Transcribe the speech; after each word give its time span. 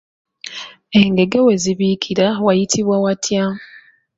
Engege 0.99 1.39
we 1.45 1.53
zibiikira 1.63 2.27
wayitibwa 2.45 2.95
watya? 3.03 3.43